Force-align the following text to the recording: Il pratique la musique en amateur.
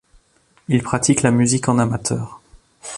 Il 0.67 0.81
pratique 0.81 1.21
la 1.21 1.29
musique 1.29 1.69
en 1.69 1.77
amateur. 1.77 2.41